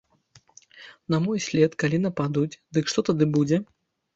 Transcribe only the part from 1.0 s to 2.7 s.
На мой след калі нападуць,